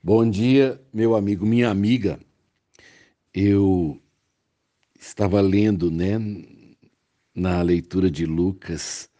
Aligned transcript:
Bom 0.00 0.30
dia, 0.30 0.80
meu 0.94 1.16
amigo, 1.16 1.44
minha 1.44 1.68
amiga. 1.68 2.20
Eu 3.34 4.00
estava 4.96 5.40
lendo, 5.40 5.90
né, 5.90 6.16
na 7.34 7.60
leitura 7.62 8.08
de 8.08 8.24
Lucas, 8.24 9.10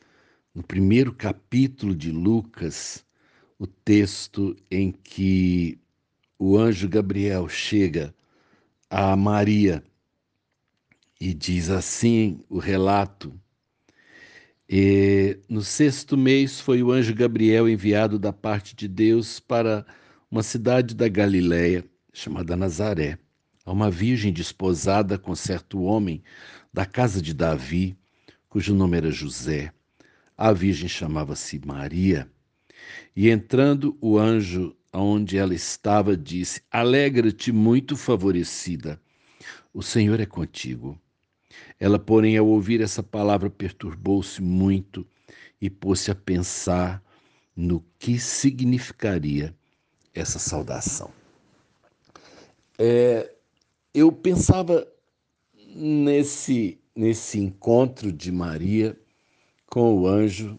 no 0.54 0.62
primeiro 0.62 1.12
capítulo 1.12 1.96
de 1.96 2.12
Lucas, 2.12 3.04
o 3.58 3.66
texto 3.66 4.54
em 4.70 4.92
que 4.92 5.76
o 6.38 6.56
anjo 6.56 6.88
Gabriel 6.88 7.48
chega 7.48 8.14
a 8.88 9.16
Maria 9.16 9.82
e 11.20 11.34
diz 11.34 11.70
assim 11.70 12.38
o 12.48 12.58
relato. 12.58 13.32
E, 14.70 15.40
no 15.48 15.60
sexto 15.60 16.16
mês 16.16 16.60
foi 16.60 16.84
o 16.84 16.92
anjo 16.92 17.12
Gabriel 17.16 17.68
enviado 17.68 18.16
da 18.16 18.32
parte 18.32 18.76
de 18.76 18.86
Deus 18.86 19.40
para 19.40 19.84
uma 20.30 20.42
cidade 20.42 20.94
da 20.94 21.08
Galiléia 21.08 21.82
chamada 22.12 22.54
Nazaré, 22.54 23.18
a 23.64 23.72
uma 23.72 23.90
virgem 23.90 24.30
desposada 24.30 25.16
com 25.16 25.34
certo 25.34 25.82
homem 25.82 26.22
da 26.72 26.84
casa 26.84 27.22
de 27.22 27.32
Davi, 27.32 27.96
cujo 28.46 28.74
nome 28.74 28.98
era 28.98 29.10
José. 29.10 29.72
A 30.36 30.52
virgem 30.52 30.88
chamava-se 30.88 31.58
Maria. 31.64 32.30
E 33.16 33.30
entrando 33.30 33.96
o 34.02 34.18
anjo 34.18 34.76
aonde 34.92 35.38
ela 35.38 35.54
estava, 35.54 36.14
disse: 36.16 36.62
Alegra-te, 36.70 37.50
muito 37.50 37.96
favorecida, 37.96 39.00
o 39.72 39.82
Senhor 39.82 40.20
é 40.20 40.26
contigo. 40.26 41.00
Ela, 41.80 41.98
porém, 41.98 42.36
ao 42.36 42.46
ouvir 42.46 42.82
essa 42.82 43.02
palavra, 43.02 43.48
perturbou-se 43.48 44.42
muito 44.42 45.06
e 45.60 45.70
pôs-se 45.70 46.10
a 46.10 46.14
pensar 46.14 47.02
no 47.56 47.82
que 47.98 48.18
significaria 48.18 49.56
essa 50.20 50.38
saudação. 50.38 51.10
É, 52.78 53.32
eu 53.92 54.12
pensava 54.12 54.86
nesse, 55.74 56.80
nesse 56.94 57.38
encontro 57.38 58.12
de 58.12 58.30
Maria 58.30 58.98
com 59.66 59.94
o 59.98 60.06
anjo, 60.06 60.58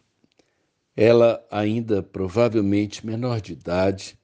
ela 0.96 1.46
ainda 1.50 2.04
provavelmente 2.04 3.06
menor 3.06 3.40
de 3.40 3.54
idade, 3.54 4.20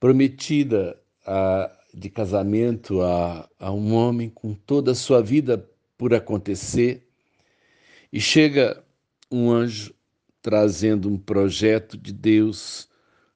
prometida 0.00 1.00
a, 1.24 1.70
de 1.94 2.10
casamento 2.10 3.00
a, 3.00 3.48
a 3.58 3.72
um 3.72 3.94
homem 3.94 4.28
com 4.28 4.54
toda 4.54 4.92
a 4.92 4.96
sua 4.96 5.22
vida 5.22 5.70
por 5.96 6.12
acontecer, 6.12 7.08
e 8.12 8.20
chega 8.20 8.84
um 9.30 9.50
anjo 9.50 9.94
trazendo 10.42 11.08
um 11.08 11.16
projeto 11.16 11.96
de 11.96 12.12
Deus 12.12 12.88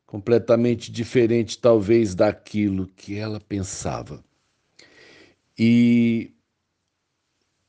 completamente 0.09 0.91
diferente, 0.91 1.59
talvez, 1.59 2.15
daquilo 2.15 2.87
que 2.97 3.19
ela 3.19 3.39
pensava. 3.39 4.25
E 5.57 6.33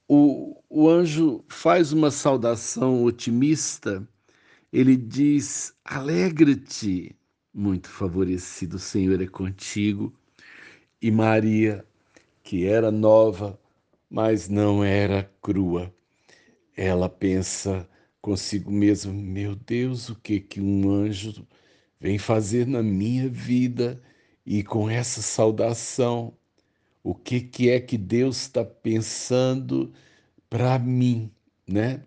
o, 0.08 0.56
o 0.70 0.90
anjo 0.90 1.44
faz 1.50 1.92
uma 1.92 2.10
saudação 2.10 3.04
otimista, 3.04 4.08
ele 4.72 4.96
diz: 4.96 5.76
Alegra-te, 5.84 7.14
muito 7.54 7.90
favorecido, 7.90 8.78
o 8.78 8.80
Senhor 8.80 9.22
é 9.22 9.28
contigo. 9.28 10.14
E 11.02 11.12
Maria, 11.12 11.86
que 12.42 12.66
era 12.66 12.90
nova, 12.90 13.60
mas 14.10 14.48
não 14.48 14.82
era 14.82 15.30
crua, 15.42 15.94
ela 16.76 17.10
pensa 17.10 17.86
consigo 18.22 18.72
mesma: 18.72 19.12
meu 19.12 19.56
Deus, 19.56 20.08
o 20.08 20.16
que 20.16 20.40
que 20.40 20.62
um 20.62 20.90
anjo 20.90 21.46
vem 22.00 22.18
fazer 22.18 22.66
na 22.66 22.82
minha 22.82 23.28
vida 23.28 24.02
e 24.46 24.64
com 24.64 24.90
essa 24.90 25.22
saudação, 25.22 26.34
o 27.04 27.14
que, 27.14 27.42
que 27.42 27.70
é 27.70 27.80
que 27.80 27.98
Deus 27.98 28.42
está 28.42 28.64
pensando 28.64 29.94
para 30.50 30.80
mim, 30.80 31.32
né? 31.68 32.04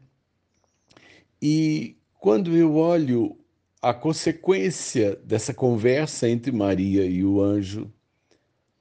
E 1.41 1.97
quando 2.19 2.57
eu 2.57 2.77
olho 2.77 3.37
a 3.81 3.93
consequência 3.93 5.17
dessa 5.17 5.53
conversa 5.53 6.29
entre 6.29 6.53
Maria 6.53 7.05
e 7.05 7.25
o 7.25 7.43
anjo, 7.43 7.93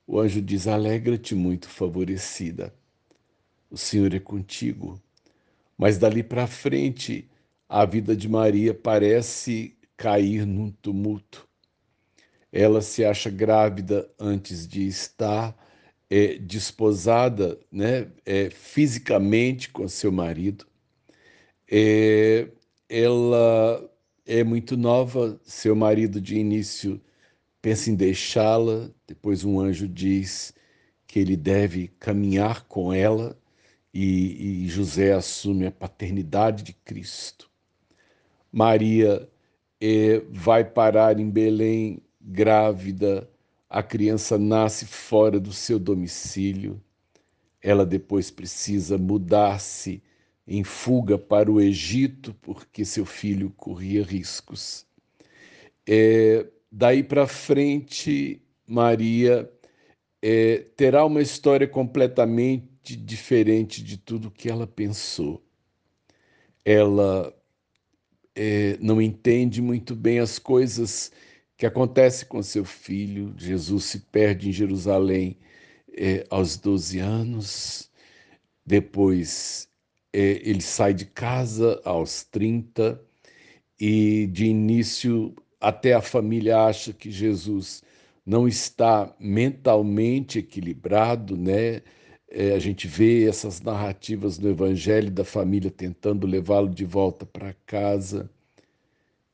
o 0.06 0.20
anjo 0.20 0.42
diz: 0.42 0.68
Alegra-te, 0.68 1.34
muito 1.36 1.68
favorecida, 1.68 2.74
o 3.70 3.78
Senhor 3.78 4.14
é 4.14 4.20
contigo. 4.20 5.02
Mas 5.78 5.98
dali 5.98 6.22
para 6.22 6.46
frente, 6.46 7.28
a 7.68 7.86
vida 7.86 8.16
de 8.16 8.30
Maria 8.30 8.74
parece 8.74 9.76
cair 10.02 10.48
num 10.48 10.72
tumulto. 10.72 11.48
Ela 12.52 12.82
se 12.82 13.06
acha 13.06 13.30
grávida 13.30 14.10
antes 14.20 14.68
de 14.68 14.88
estar 14.88 15.56
é, 16.10 16.40
desposada 16.40 17.60
né, 17.72 18.12
é, 18.26 18.50
fisicamente 18.50 19.70
com 19.70 19.88
seu 19.88 20.12
marido. 20.12 20.66
É, 21.72 22.48
ela 22.90 23.88
é 24.26 24.44
muito 24.44 24.76
nova, 24.76 25.40
seu 25.44 25.76
marido 25.76 26.20
de 26.20 26.36
início 26.36 27.00
pensa 27.62 27.92
em 27.92 27.96
deixá-la, 27.96 28.90
depois 29.06 29.46
um 29.46 29.60
anjo 29.60 29.88
diz 29.88 30.52
que 31.06 31.20
ele 31.20 31.38
deve 31.38 31.90
caminhar 32.00 32.66
com 32.66 32.92
ela 32.92 33.38
e, 33.94 34.64
e 34.64 34.68
José 34.68 35.14
assume 35.14 35.68
a 35.68 35.72
paternidade 35.72 36.64
de 36.64 36.74
Cristo. 36.74 37.52
Maria 38.52 39.30
é, 39.82 40.22
vai 40.30 40.64
parar 40.64 41.20
em 41.20 41.30
Belém 41.30 42.02
grávida, 42.22 43.28
a 43.68 43.82
criança 43.82 44.38
nasce 44.38 44.86
fora 44.86 45.40
do 45.40 45.52
seu 45.52 45.80
domicílio, 45.80 46.80
ela 47.62 47.86
depois 47.86 48.30
precisa 48.30 48.98
mudar-se 48.98 50.04
em 50.48 50.64
fuga 50.64 51.18
para 51.18 51.52
o 51.52 51.60
Egito 51.60 52.34
porque 52.42 52.86
seu 52.86 53.06
filho 53.06 53.50
corria 53.52 54.04
riscos. 54.04 54.86
É, 55.88 56.46
daí 56.72 57.02
para 57.02 57.26
frente, 57.26 58.42
Maria 58.68 59.52
é, 60.22 60.66
terá 60.76 61.06
uma 61.06 61.22
história 61.22 61.68
completamente 61.68 62.96
diferente 62.96 63.84
de 63.84 63.98
tudo 63.98 64.32
que 64.32 64.50
ela 64.50 64.68
pensou. 64.68 65.44
Ela 66.64 67.34
é, 68.36 68.78
não 68.80 69.02
entende 69.02 69.62
muito 69.62 69.96
bem 69.96 70.20
as 70.20 70.40
coisas 70.40 71.12
que 71.58 71.66
acontecem 71.66 72.28
com 72.28 72.42
seu 72.42 72.66
filho. 72.66 73.34
Jesus 73.38 73.86
se 73.86 74.00
perde 74.00 74.50
em 74.50 74.52
Jerusalém 74.52 75.38
é, 75.94 76.26
aos 76.30 76.58
12 76.58 77.00
anos, 77.00 77.92
depois 78.66 79.70
é, 80.14 80.42
ele 80.44 80.62
sai 80.62 80.94
de 80.94 81.06
casa 81.06 81.80
aos 81.86 82.24
30 82.24 83.02
e 83.80 84.28
de 84.28 84.46
início 84.46 85.36
até 85.60 85.94
a 85.94 86.02
família 86.02 86.66
acha 86.66 86.92
que 86.94 87.12
Jesus 87.12 87.84
não 88.26 88.48
está 88.48 89.16
mentalmente 89.20 90.40
equilibrado, 90.40 91.38
né? 91.38 91.82
É, 92.34 92.54
a 92.54 92.60
gente 92.60 92.88
vê 92.88 93.28
essas 93.28 93.60
narrativas 93.60 94.40
no 94.40 94.50
Evangelho 94.50 95.12
da 95.12 95.26
família 95.26 95.70
tentando 95.70 96.26
levá-lo 96.26 96.70
de 96.70 96.86
volta 96.86 97.26
para 97.26 97.54
casa 97.66 98.30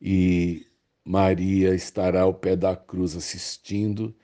e 0.02 0.66
Maria 1.06 1.76
estará 1.76 2.24
ao 2.24 2.34
pé 2.34 2.56
da 2.56 2.76
cruz 2.76 3.16
assistindo 3.16 4.16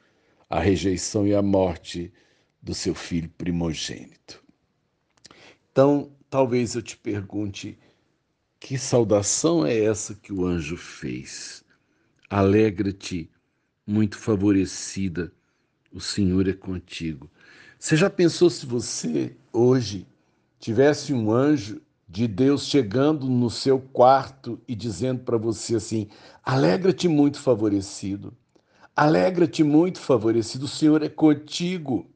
a 0.50 0.60
rejeição 0.60 1.28
e 1.28 1.36
a 1.36 1.42
morte 1.42 2.12
do 2.60 2.74
seu 2.74 2.96
filho 2.96 3.30
primogênito. 3.38 4.44
Então, 5.72 6.12
talvez 6.28 6.74
eu 6.74 6.82
te 6.82 6.98
pergunte: 6.98 7.78
que 8.60 8.78
saudação 8.78 9.66
é 9.66 9.84
essa 9.84 10.16
que 10.16 10.34
o 10.34 10.46
anjo 10.46 10.78
fez? 10.78 11.64
Alegra-te, 12.30 13.30
muito 13.86 14.18
favorecida, 14.18 15.32
o 15.92 16.00
Senhor 16.00 16.48
é 16.48 16.54
contigo. 16.54 17.30
Você 17.84 17.98
já 17.98 18.10
pensou 18.10 18.50
se 18.50 18.66
você 18.66 19.36
hoje 19.52 20.08
tivesse 20.58 21.14
um 21.14 21.30
anjo 21.30 21.82
de 22.08 22.30
Deus 22.30 22.66
chegando 22.66 23.28
no 23.28 23.50
seu 23.50 23.78
quarto 23.78 24.58
e 24.66 24.74
dizendo 24.74 25.22
para 25.26 25.38
você 25.38 25.76
assim: 25.76 26.08
alegra-te 26.46 27.10
muito 27.10 27.42
favorecido, 27.42 28.34
alegra-te 28.96 29.66
muito 29.66 30.00
favorecido, 30.00 30.64
o 30.64 30.68
Senhor 30.70 31.04
é 31.04 31.10
contigo. 31.10 32.10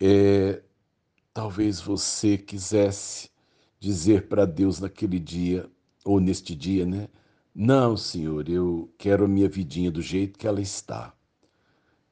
É, 0.00 0.60
talvez 1.32 1.80
você 1.80 2.36
quisesse 2.36 3.30
dizer 3.78 4.26
para 4.26 4.44
Deus 4.44 4.80
naquele 4.80 5.20
dia, 5.20 5.70
ou 6.04 6.18
neste 6.18 6.56
dia, 6.56 6.84
né? 6.84 7.06
Não, 7.54 7.96
Senhor, 7.96 8.48
eu 8.48 8.92
quero 8.98 9.26
a 9.26 9.28
minha 9.28 9.48
vidinha 9.48 9.92
do 9.92 10.02
jeito 10.02 10.36
que 10.36 10.48
ela 10.48 10.60
está. 10.60 11.14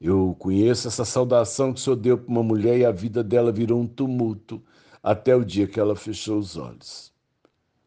Eu 0.03 0.35
conheço 0.37 0.89
essa 0.89 1.05
saudação 1.05 1.71
que 1.71 1.79
o 1.79 1.81
Senhor 1.81 1.95
deu 1.95 2.17
para 2.17 2.29
uma 2.29 2.43
mulher 2.43 2.77
e 2.77 2.83
a 2.83 2.91
vida 2.91 3.23
dela 3.23 3.53
virou 3.53 3.79
um 3.79 3.87
tumulto 3.87 4.61
até 5.01 5.33
o 5.33 5.45
dia 5.45 5.65
que 5.65 5.79
ela 5.79 5.95
fechou 5.95 6.37
os 6.37 6.57
olhos. 6.57 7.13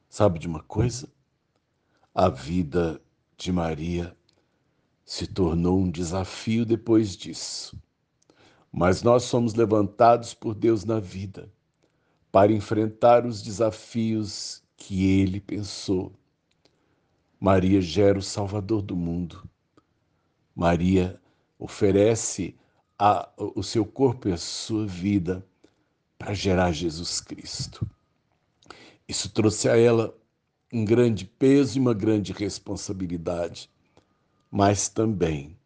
Sabe 0.09 0.39
de 0.39 0.49
uma 0.49 0.63
coisa? 0.63 1.11
A 2.15 2.31
vida 2.31 2.99
de 3.37 3.53
Maria 3.53 4.17
se 5.05 5.27
tornou 5.27 5.79
um 5.79 5.91
desafio 5.91 6.65
depois 6.65 7.15
disso. 7.15 7.79
Mas 8.73 9.03
nós 9.03 9.25
somos 9.25 9.53
levantados 9.53 10.33
por 10.33 10.55
Deus 10.55 10.87
na 10.87 10.99
vida 10.99 11.53
para 12.33 12.51
enfrentar 12.51 13.27
os 13.27 13.43
desafios 13.43 14.63
que 14.75 15.21
ele 15.21 15.39
pensou. 15.39 16.15
Maria 17.39 17.83
gera 17.83 18.19
o 18.19 18.23
Salvador 18.23 18.81
do 18.81 18.97
mundo. 18.97 19.47
Maria 20.55 21.21
oferece 21.59 22.57
a, 22.99 23.29
o 23.37 23.63
seu 23.63 23.85
corpo 23.85 24.29
e 24.29 24.33
a 24.33 24.37
sua 24.37 24.87
vida 24.87 25.47
para 26.19 26.35
gerar 26.35 26.73
Jesus 26.73 27.21
Cristo. 27.21 27.89
Isso 29.09 29.29
trouxe 29.31 29.69
a 29.69 29.77
ela 29.77 30.17
um 30.73 30.85
grande 30.85 31.25
peso 31.25 31.79
e 31.79 31.81
uma 31.81 31.95
grande 31.95 32.33
responsabilidade, 32.33 33.71
mas 34.51 34.89
também 34.89 35.57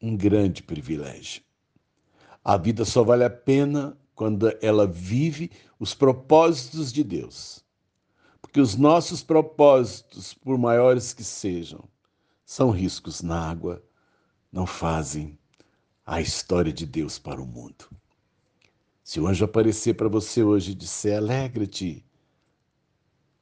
um 0.00 0.16
grande 0.16 0.62
privilégio. 0.62 1.42
A 2.44 2.56
vida 2.56 2.84
só 2.84 3.02
vale 3.02 3.24
a 3.24 3.30
pena 3.30 3.96
quando 4.14 4.56
ela 4.62 4.86
vive 4.86 5.50
os 5.78 5.94
propósitos 5.94 6.92
de 6.92 7.02
Deus. 7.02 7.64
Porque 8.40 8.60
os 8.60 8.76
nossos 8.76 9.22
propósitos, 9.22 10.32
por 10.32 10.56
maiores 10.56 11.12
que 11.12 11.24
sejam, 11.24 11.84
são 12.44 12.70
riscos 12.70 13.20
na 13.20 13.50
água, 13.50 13.82
não 14.56 14.64
fazem 14.64 15.38
a 16.06 16.18
história 16.18 16.72
de 16.72 16.86
Deus 16.86 17.18
para 17.18 17.42
o 17.42 17.46
mundo. 17.46 17.90
Se 19.04 19.20
o 19.20 19.26
anjo 19.26 19.44
aparecer 19.44 19.92
para 19.92 20.08
você 20.08 20.42
hoje 20.42 20.72
e 20.72 20.74
disser 20.74 21.18
alegre-te, 21.18 22.02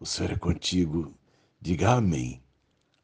o 0.00 0.04
Senhor 0.04 0.32
é 0.32 0.36
contigo, 0.36 1.14
diga 1.60 1.92
amém. 1.92 2.42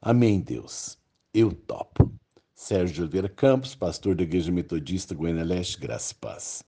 Amém, 0.02 0.40
Deus. 0.40 0.98
Eu 1.32 1.52
topo. 1.52 2.12
Sérgio 2.52 3.04
Oliveira 3.04 3.28
Campos, 3.28 3.76
pastor 3.76 4.16
da 4.16 4.24
Igreja 4.24 4.50
Metodista 4.50 5.14
Goiânia 5.14 5.44
Leste, 5.44 5.78
Graça 5.78 6.12
e 6.12 6.16
Paz. 6.16 6.58